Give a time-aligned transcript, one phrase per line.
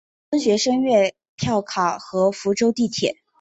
[0.31, 3.19] 分学生月票卡和福州地铁。